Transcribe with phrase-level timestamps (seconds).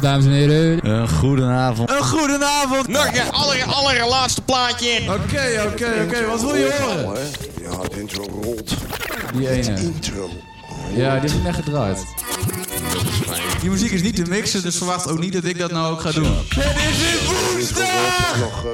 [0.00, 0.86] goedenavond, dames en heren.
[0.90, 1.90] Een goedenavond.
[1.90, 2.88] Een goedenavond.
[2.88, 5.00] Nog een aller, allerlaatste plaatje.
[5.02, 6.26] Oké, oké, oké.
[6.26, 7.28] Wat wil je horen?
[7.62, 8.74] Ja, de intro rolt.
[9.34, 9.80] Die ene.
[9.80, 10.28] Intro.
[10.94, 12.04] Ja, die is net gedraaid.
[13.60, 16.00] Die muziek is niet te mixen, dus verwacht ook niet dat ik dat nou ook
[16.00, 16.36] ga doen.
[16.48, 18.64] Het is weer woensdag!
[18.64, 18.70] Eh,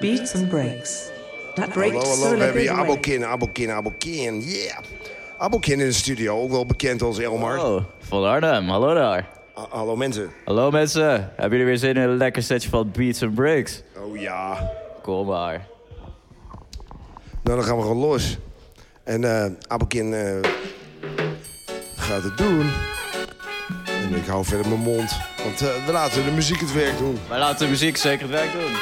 [0.00, 0.90] Beats and breaks.
[1.54, 2.70] That breaks hallo, hallo, we hebben hier.
[2.70, 4.78] Abokin, Abokin, Abokin, yeah.
[5.38, 7.58] Abokin in de studio, ook wel bekend als Elmar.
[7.58, 8.68] Oh, van Arnhem.
[8.68, 9.37] Hallo daar.
[9.58, 10.30] Ha- hallo mensen.
[10.44, 11.10] Hallo mensen.
[11.36, 13.82] Hebben jullie weer zin in een lekker setje van Beats and Breaks?
[13.96, 14.70] Oh ja.
[15.02, 15.66] Kom maar.
[17.42, 18.36] Nou, dan gaan we gewoon los.
[19.04, 19.52] En eh,
[21.96, 22.70] gaat het doen.
[23.86, 25.16] En ik hou verder mijn mond.
[25.44, 27.18] Want eh, we laten de muziek het werk doen.
[27.28, 28.72] Wij laten de muziek zeker het werk doen.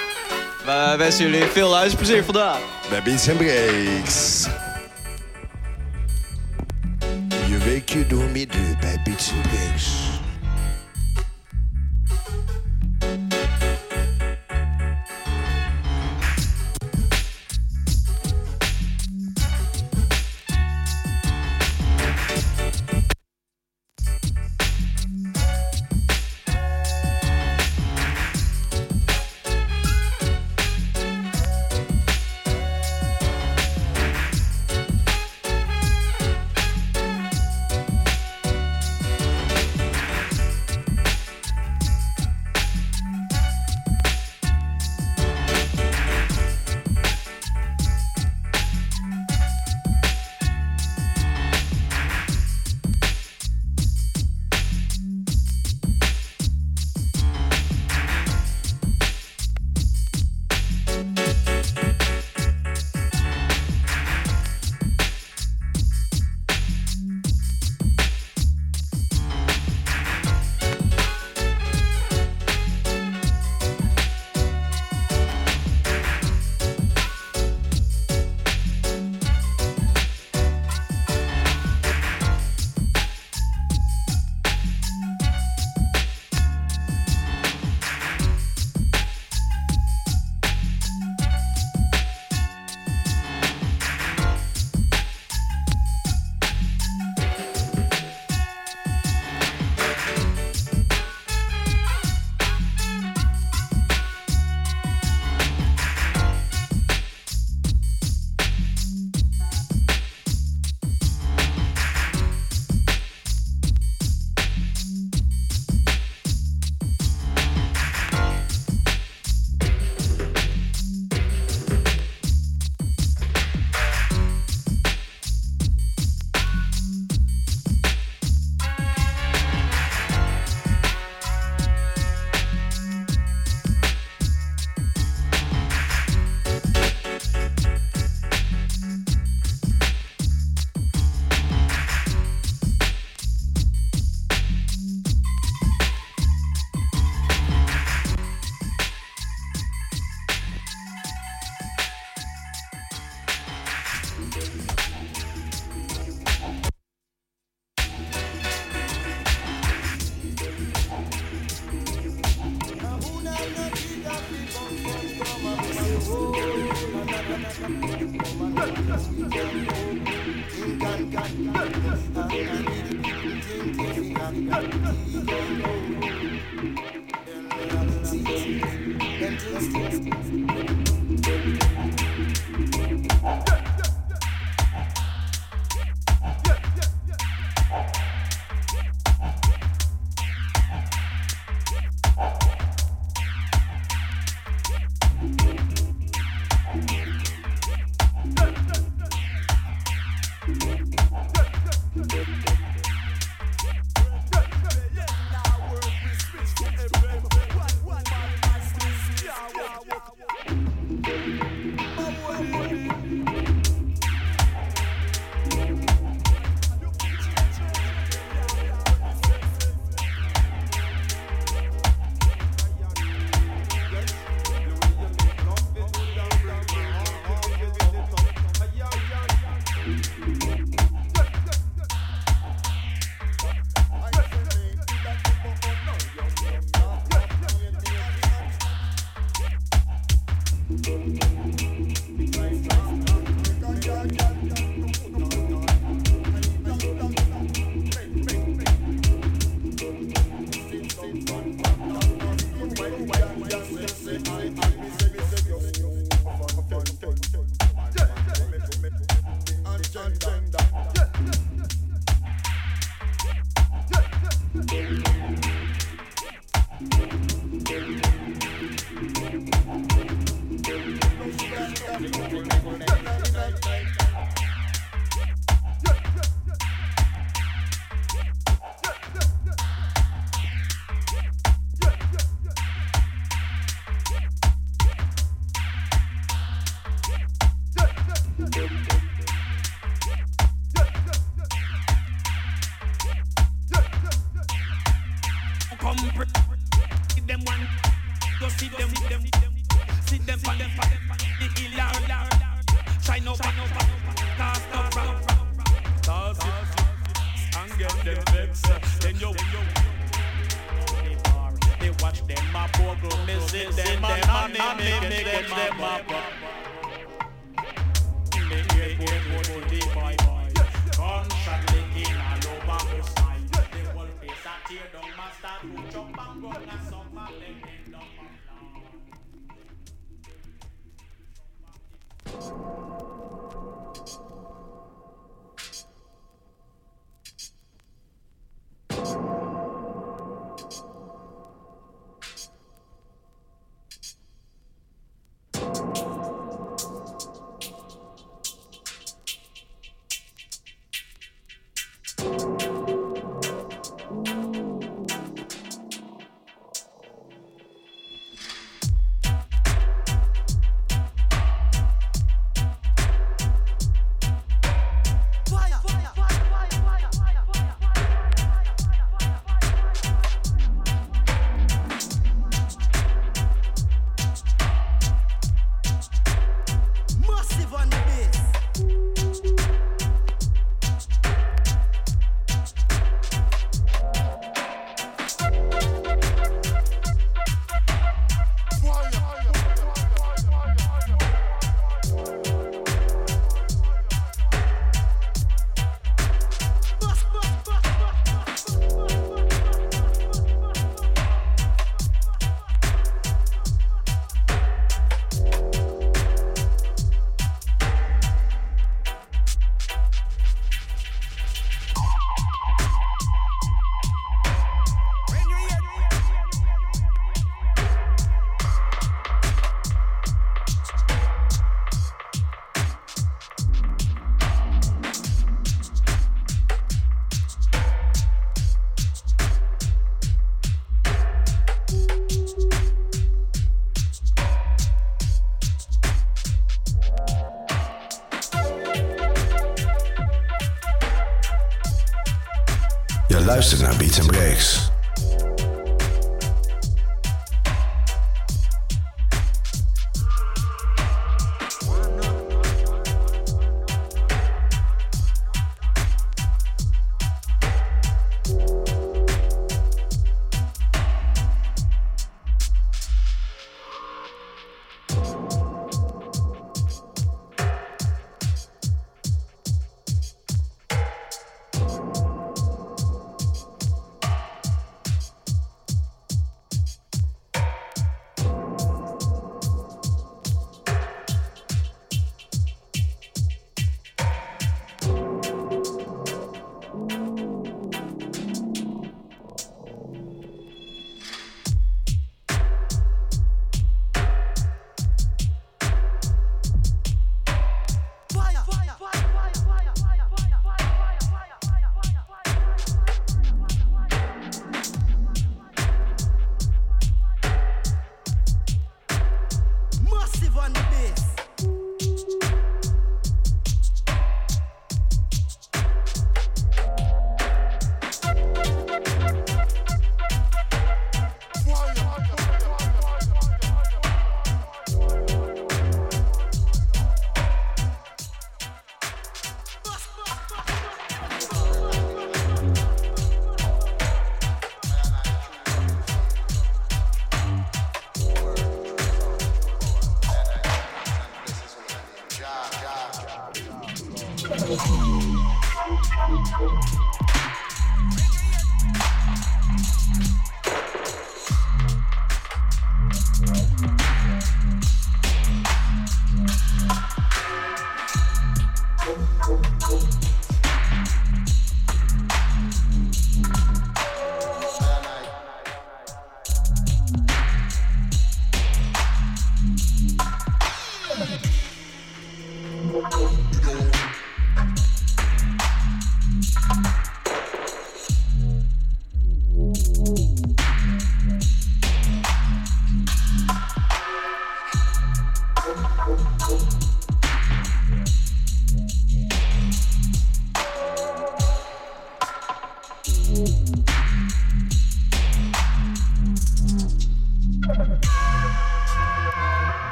[0.64, 2.58] We wensen jullie veel luisterplezier vandaag.
[2.90, 4.46] Bij Beats and Breaks.
[7.48, 10.05] Je weet je door midden bij Beats and Breaks.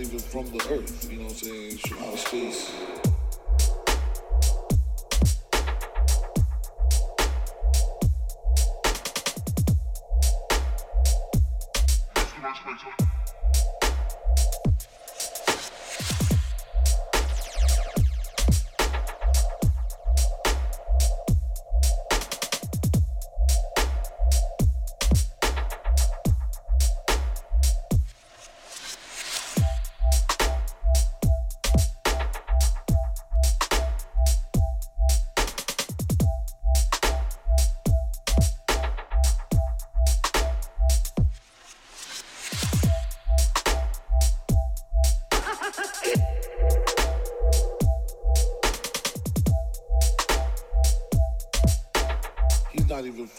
[0.00, 1.78] Not even from the earth, you know what I'm saying?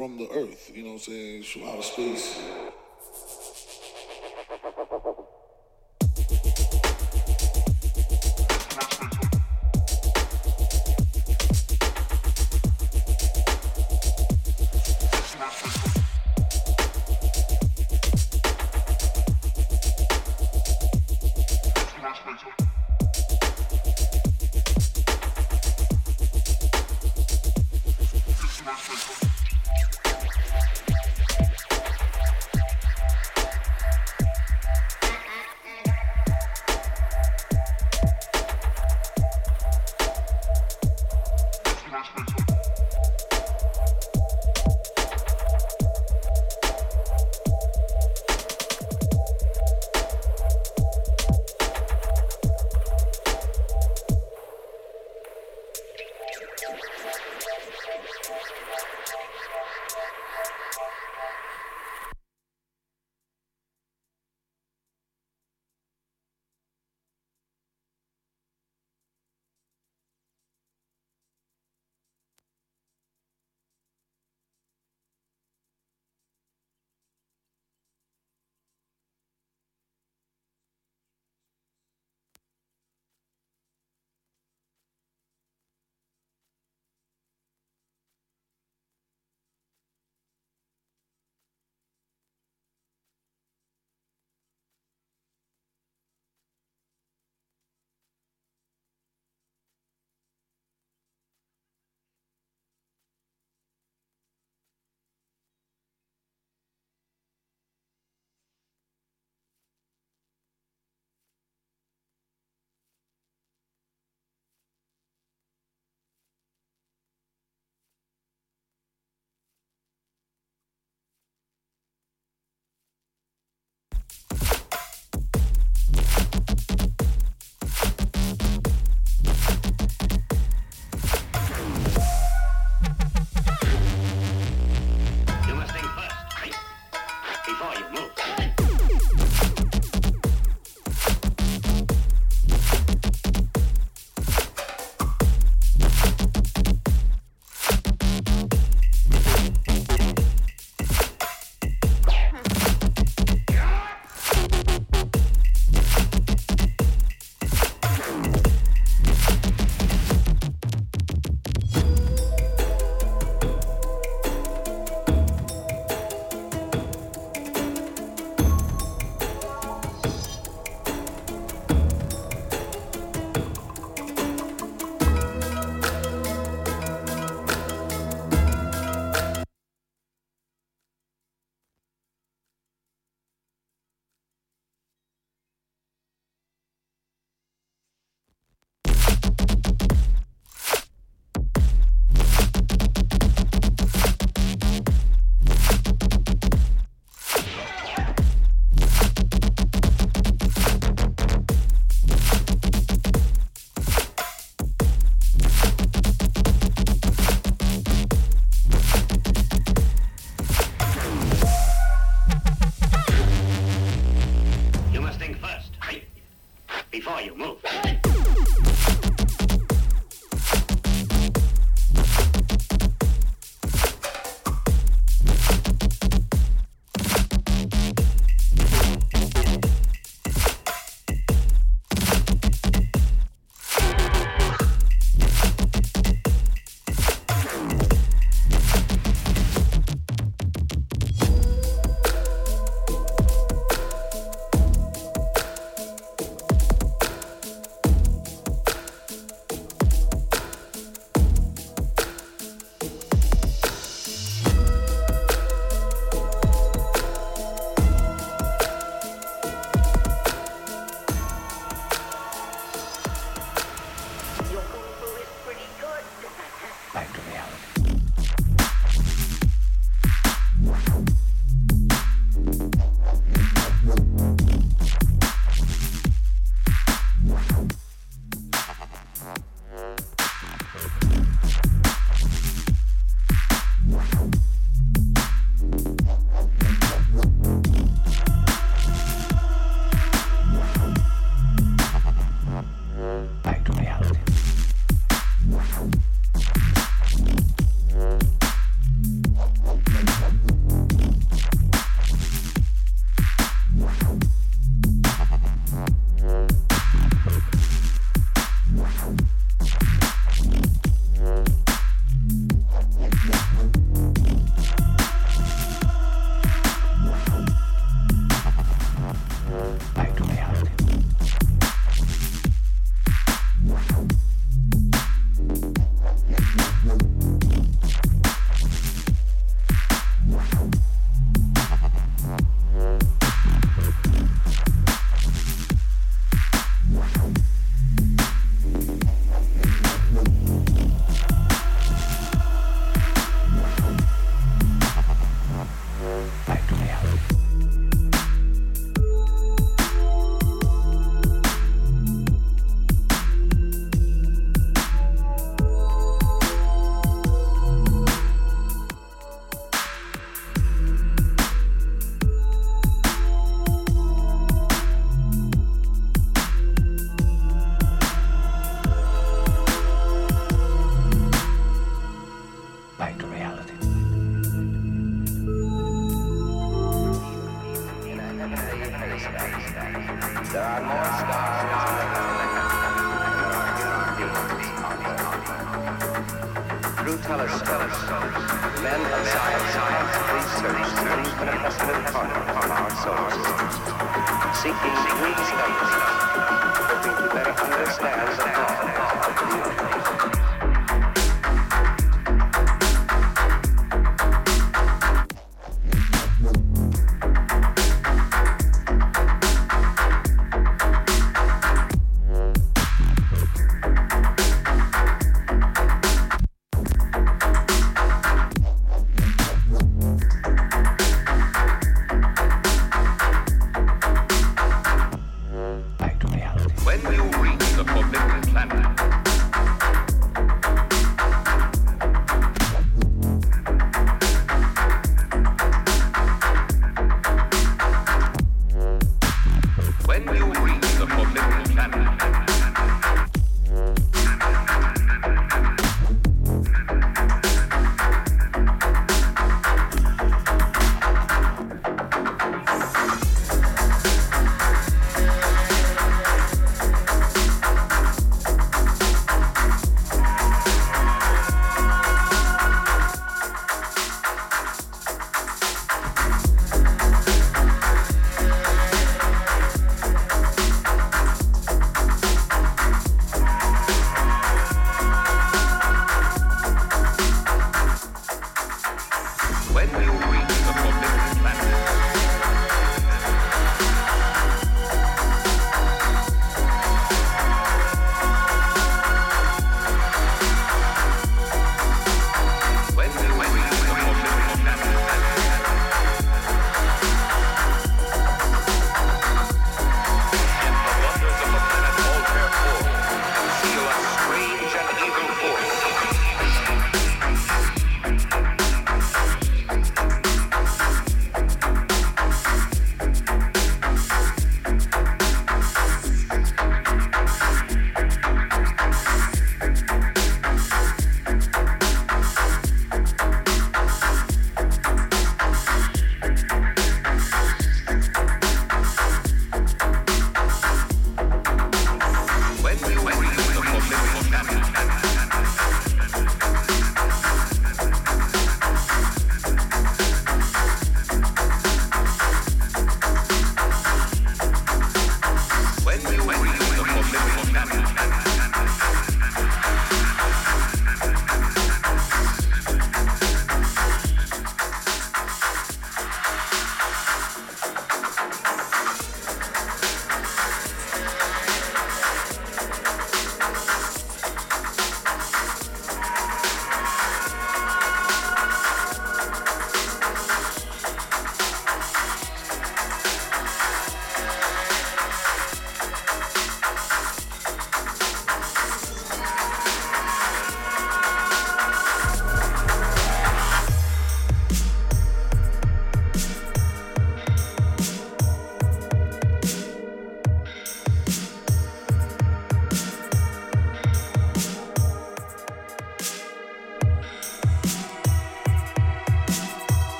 [0.00, 1.42] From the earth, you know what I'm saying?
[1.42, 2.40] From outer space.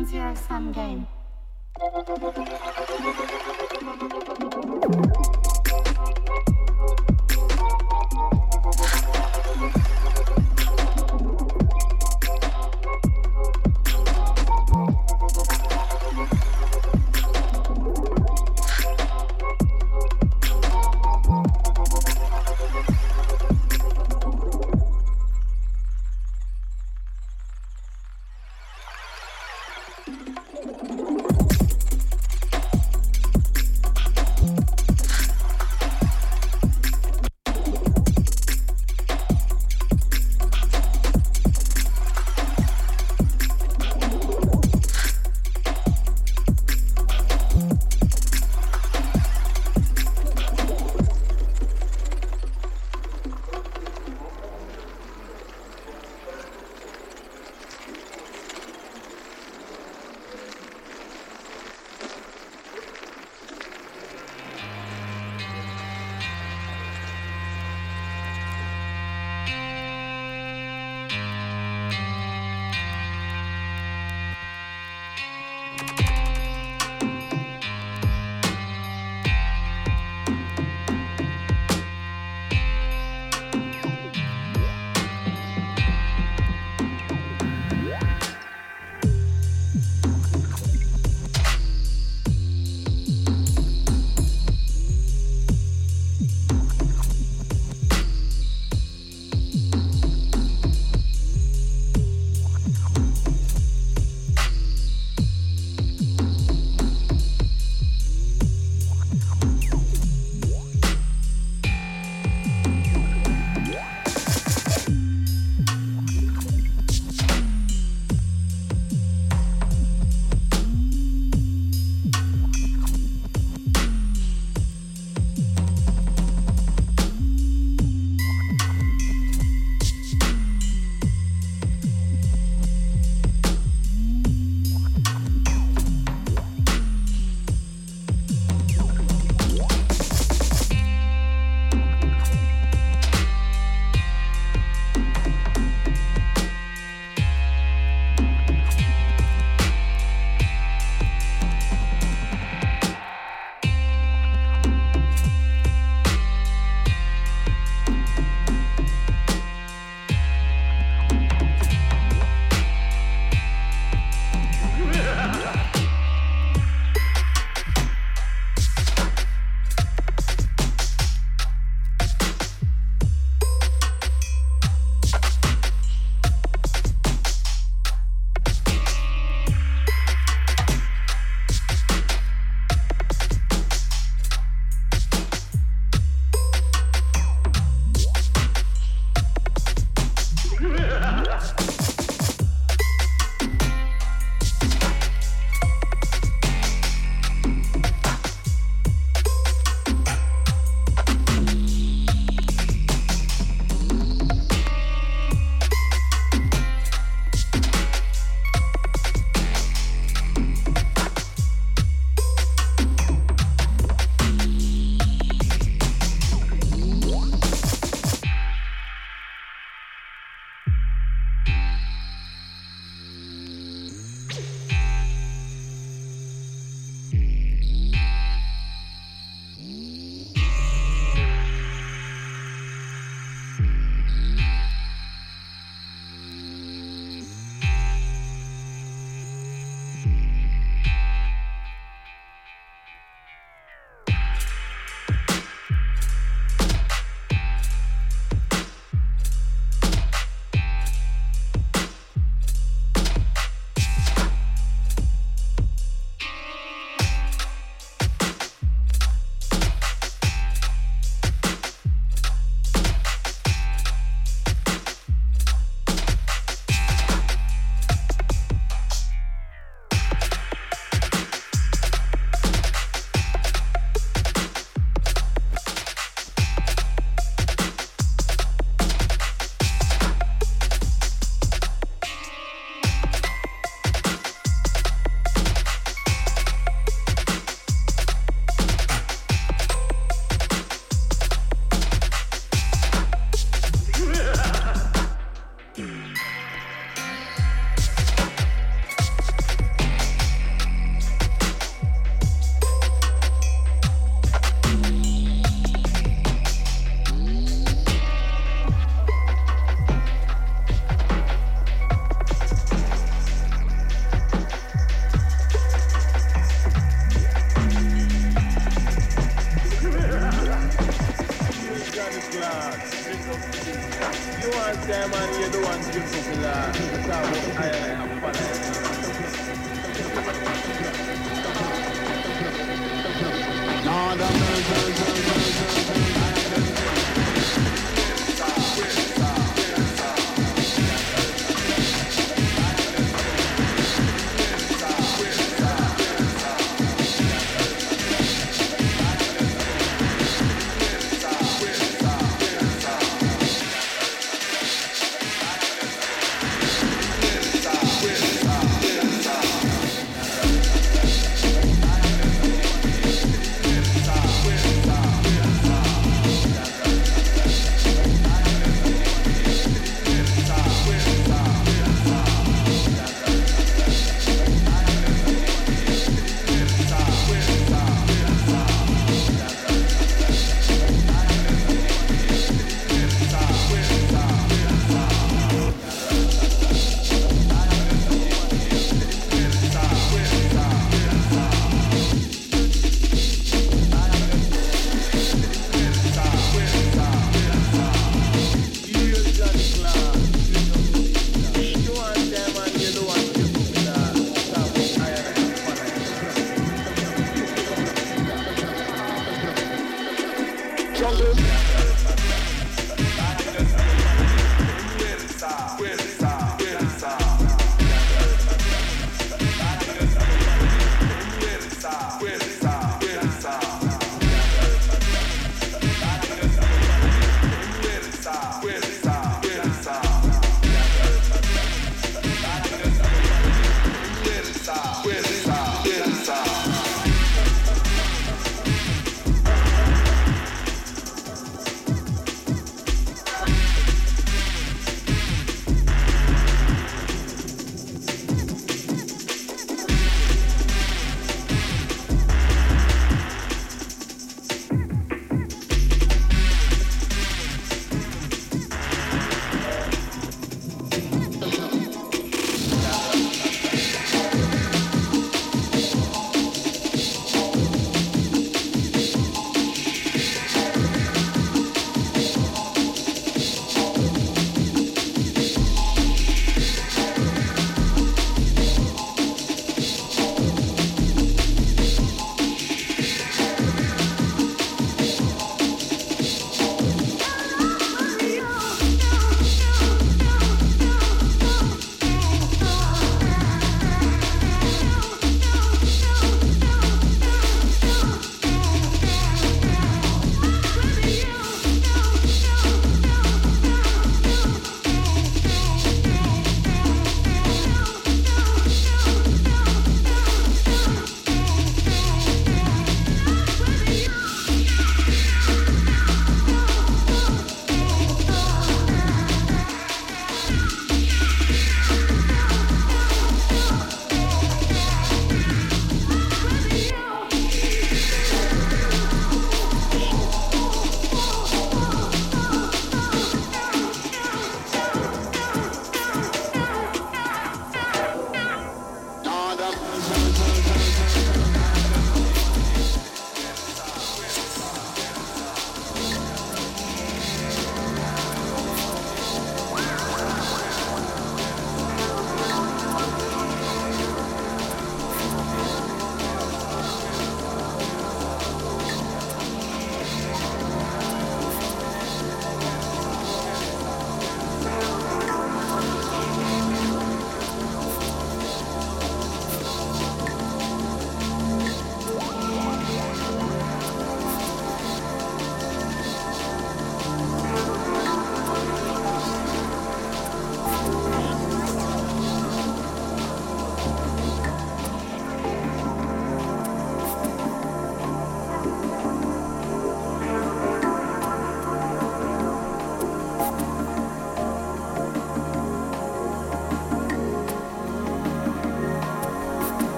[0.00, 1.06] non-zero sum game.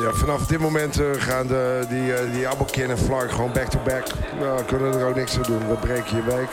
[0.00, 4.06] Ja, vanaf dit moment eh, gaan de, die, eh, die Appelkin en Flark gewoon back-to-back.
[4.38, 5.68] Nou, we kunnen er ook niks aan doen.
[5.68, 6.48] We breken je week.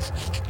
[0.00, 0.40] フッ。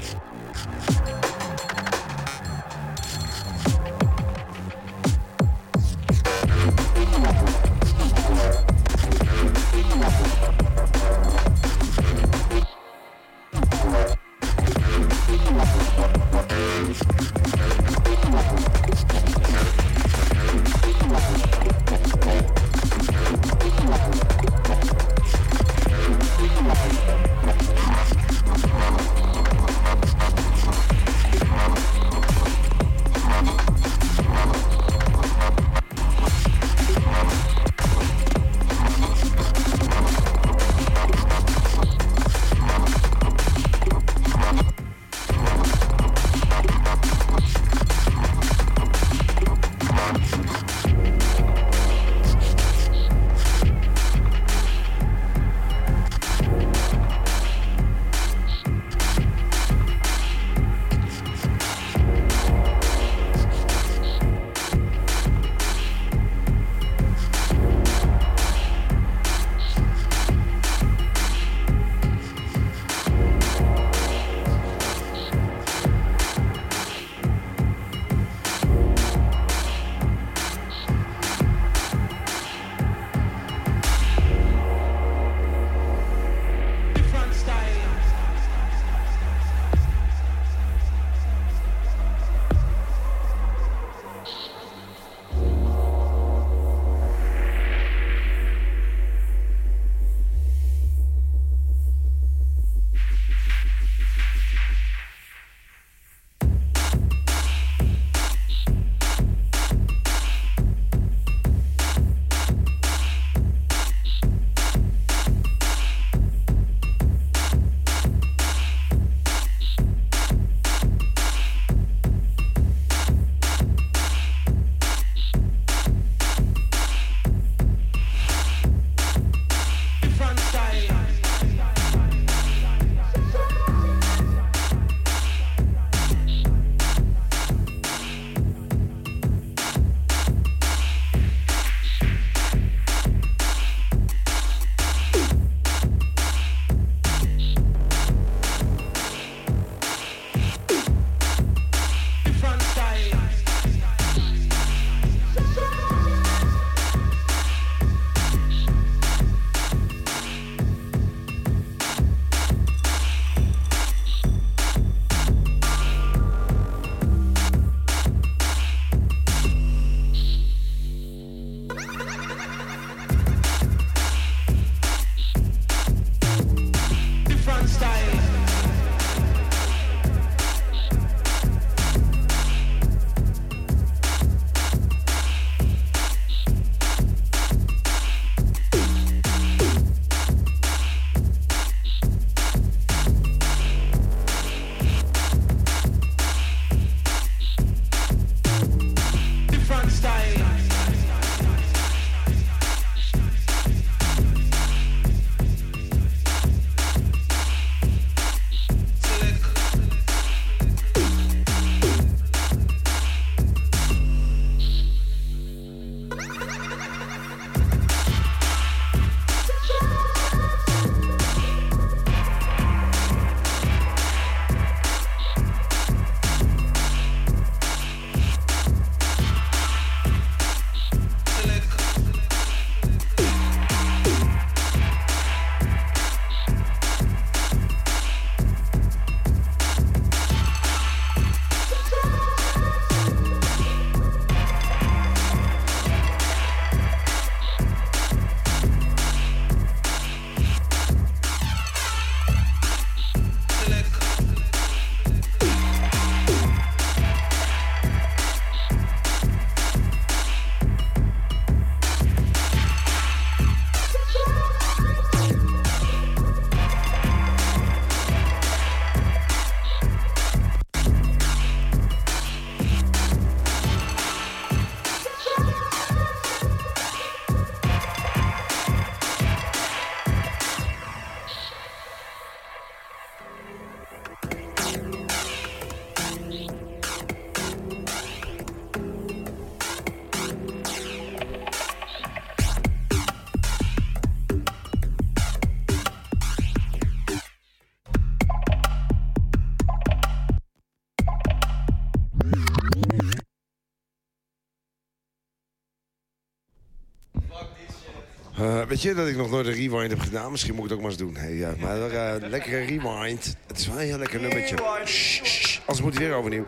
[308.41, 310.31] Eh, weet je dat ik nog nooit een rewind heb gedaan?
[310.31, 311.17] Misschien moet ik het ook maar eens doen.
[311.17, 313.37] Hey, ja, maar eh lekkere rewind.
[313.47, 314.57] Het is wel een heel lekker nummertje.
[314.85, 315.59] Shh, shh, shh.
[315.59, 316.47] Anders moet weer overnieuw.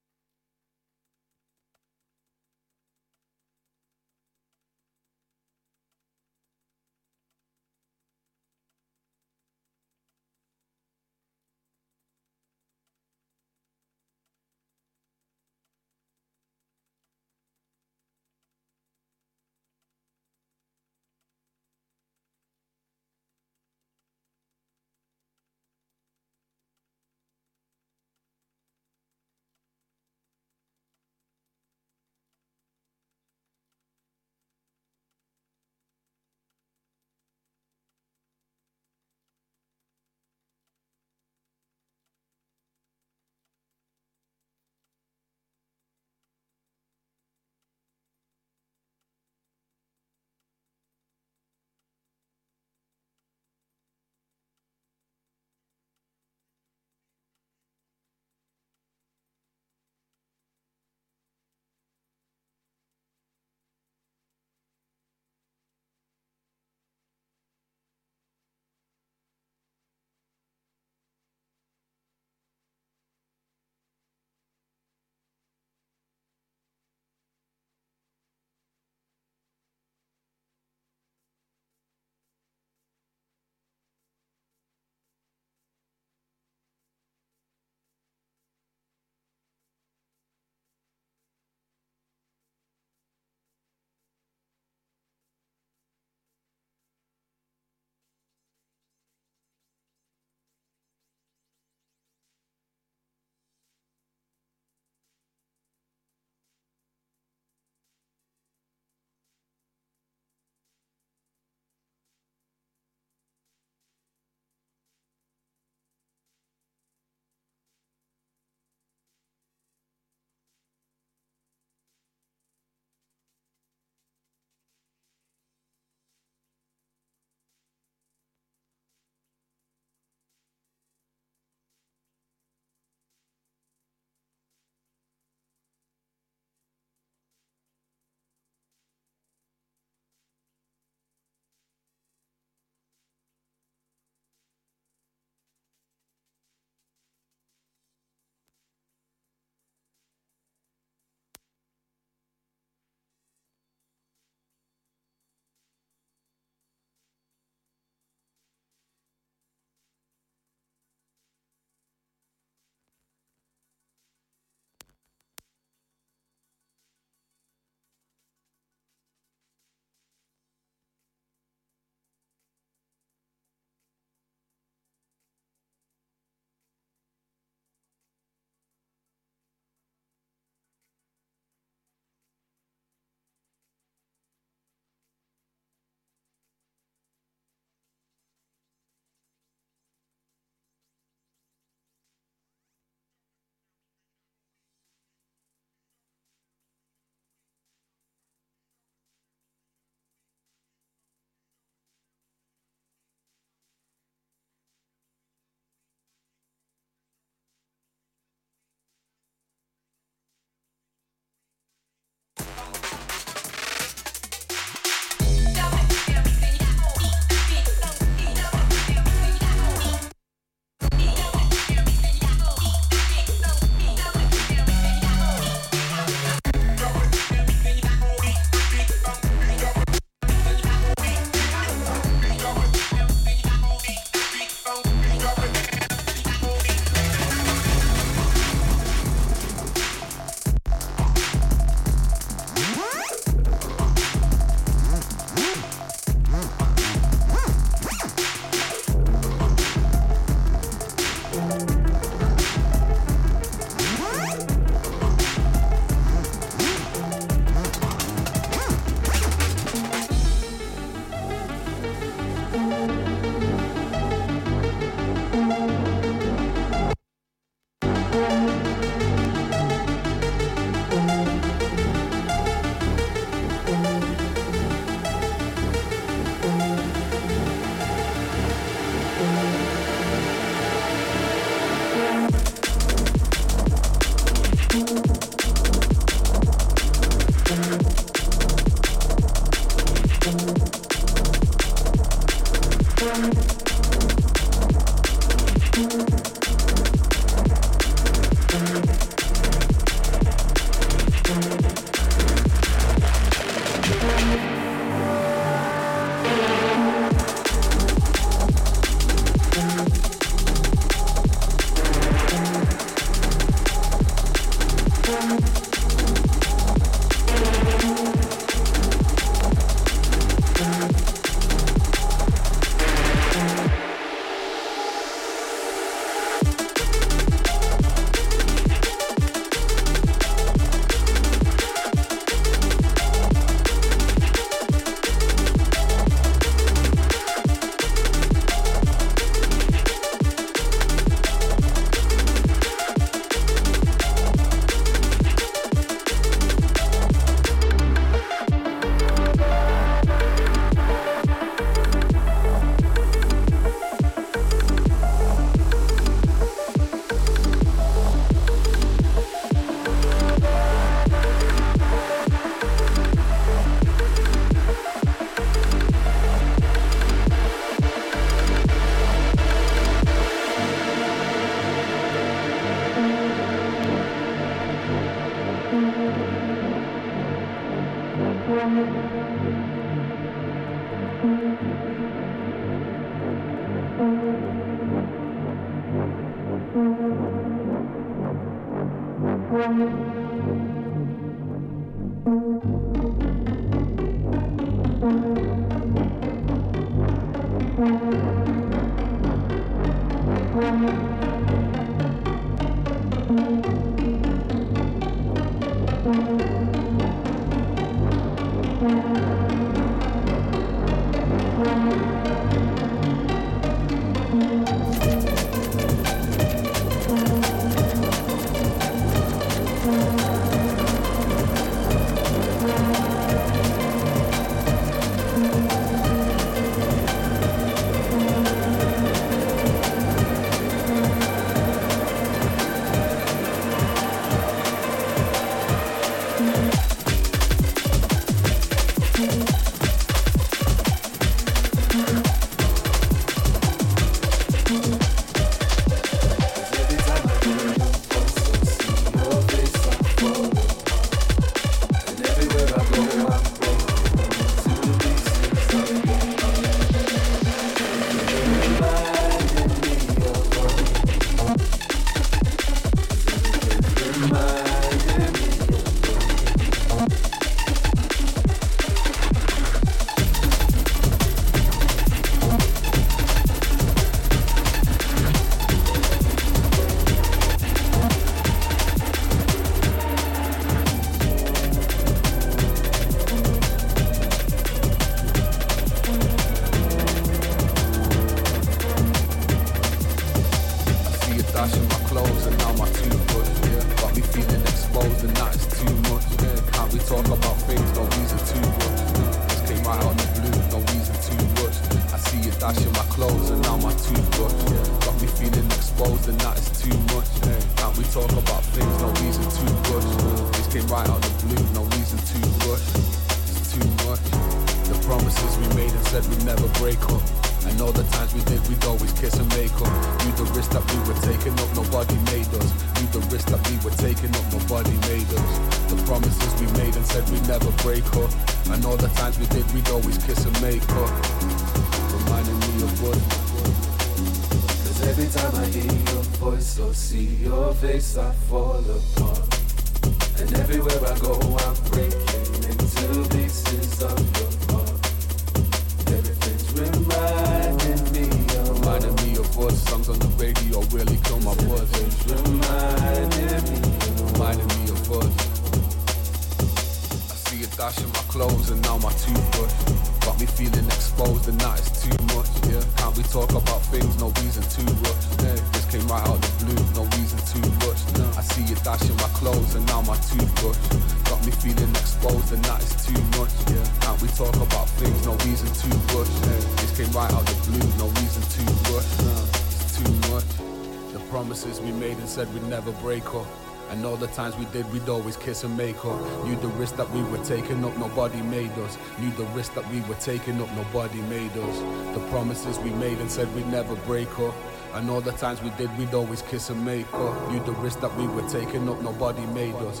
[582.74, 583.46] never break up.
[583.90, 586.18] And all the times we did, we'd always kiss and make up.
[586.44, 588.98] Knew the risk that we were taking up, nobody made us.
[589.20, 591.76] Knew the risk that we were taking up, nobody made us.
[592.16, 594.54] The promises we made and said we'd never break up.
[594.94, 597.34] And all the times we did, we'd always kiss and make up.
[597.48, 600.00] Knew the risk that we were taking up, nobody made us.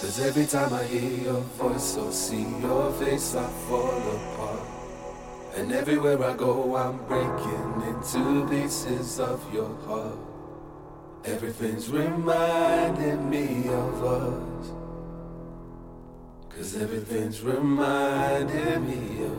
[0.00, 4.66] Cause every time I hear your voice or see your face, I fall apart.
[5.56, 10.07] And everywhere I go, I'm breaking into pieces of your heart.
[11.28, 14.70] Everything's reminding me of us.
[16.48, 19.37] Cause everything's reminding me of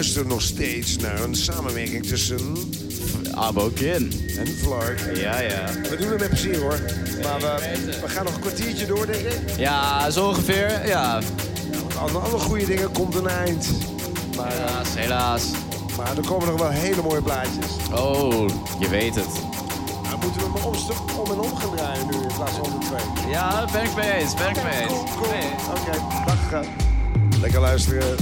[0.00, 2.56] Je luistert nog steeds naar een samenwerking tussen
[3.34, 4.12] Abo Kin.
[4.38, 5.00] en Flark.
[5.14, 5.64] Ja, ja.
[5.90, 6.80] We doen het met plezier hoor.
[7.22, 9.38] Maar we, we gaan nog een kwartiertje door, denk ik.
[9.58, 10.86] Ja, zo ongeveer.
[10.86, 11.20] Ja,
[11.98, 13.68] Aan alle goede dingen komt een eind.
[14.36, 15.42] Maar, eh, helaas, helaas.
[15.96, 17.66] maar er komen nog wel hele mooie plaatjes.
[17.94, 18.48] Oh,
[18.78, 19.28] je weet het.
[20.02, 20.74] Nou, moeten we maar om,
[21.20, 23.30] om en om gaan draaien nu in plaats van om de twee.
[23.32, 24.34] Ja, ben ik mee eens.
[24.34, 24.92] Ben ik mee eens.
[24.92, 25.30] Cool, cool.
[25.32, 25.50] Nee.
[25.76, 26.52] Oké, dag.
[26.62, 26.68] eh.
[27.40, 28.16] Lekker luisteren.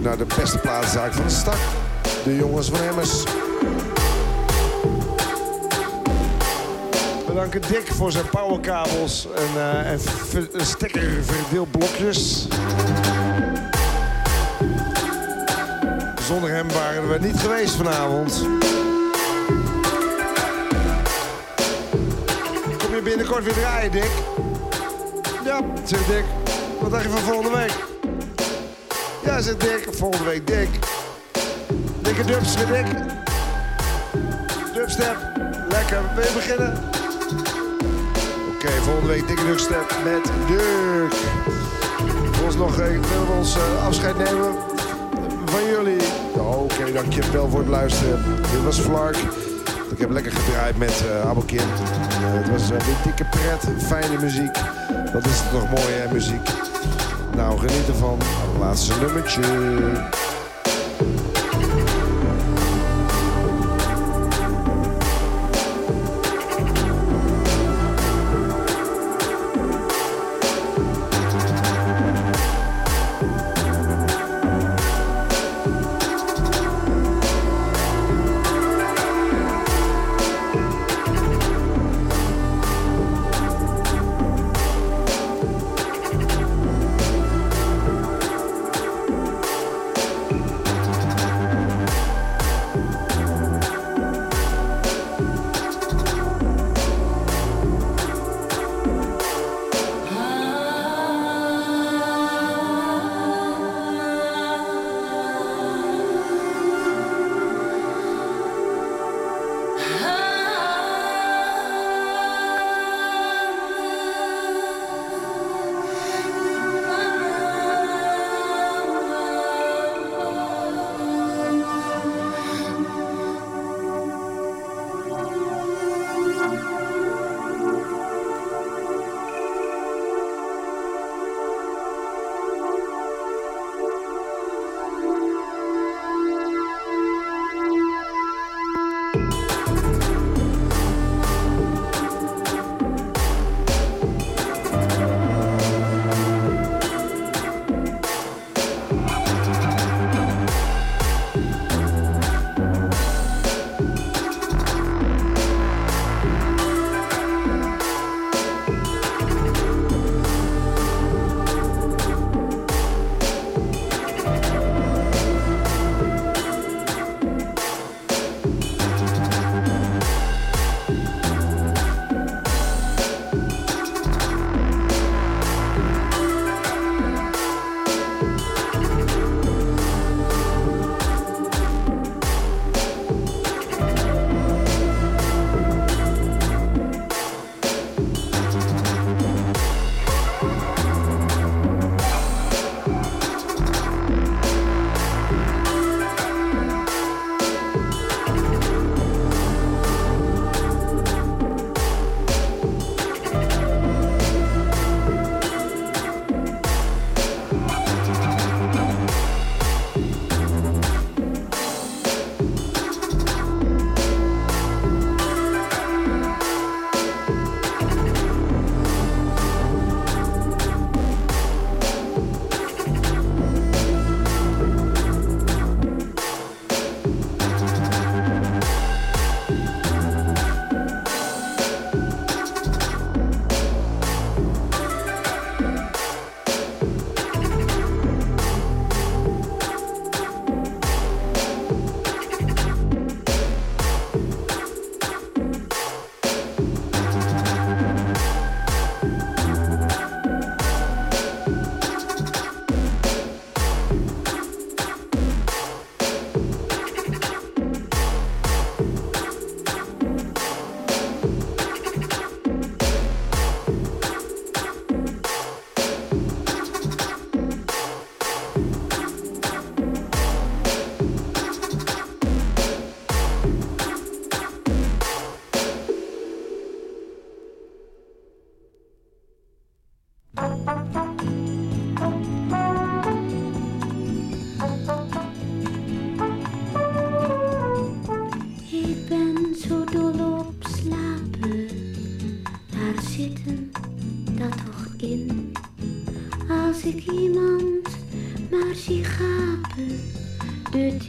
[0.00, 1.56] Naar de beste plaatszaak van de stad.
[2.24, 3.22] De jongens van Emmers.
[7.26, 10.00] We danken Dick voor zijn powerkabels en, eh en.
[16.26, 18.46] Zonder hem waren we niet geweest vanavond.
[22.78, 24.10] Kom je binnenkort weer draaien, Dick?
[25.44, 26.24] Ja, zegt Dick.
[26.80, 27.91] Wat dacht je van volgende week?
[29.24, 29.88] Ja, zegt Dick.
[29.90, 30.68] Volgende week Dick.
[32.00, 32.86] Dikke dubs, Dick.
[34.74, 35.16] Dubstep.
[35.68, 36.00] Lekker.
[36.14, 36.78] Wil je beginnen?
[38.54, 41.14] Oké, volgende week dikke dubstep met Dirk.
[42.44, 44.54] Ons nog we ons eh, afscheid nemen
[45.44, 46.00] van jullie.
[46.36, 48.24] Oh, Oké, dankjewel voor het luisteren.
[48.52, 49.16] Dit was Flark.
[49.92, 51.10] Ik heb lekker gedraaid met uh.
[51.10, 51.28] Eh,
[52.20, 54.56] het was eh, weer dikke pret, fijne muziek.
[55.12, 56.71] Wat is het toch mooi, hè, muziek.
[57.36, 58.18] Nou, geniet ervan.
[58.58, 60.31] Laatste nummertje.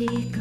[0.06, 0.33] music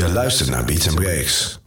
[0.00, 1.59] Je luistert naar Beats and Breaks.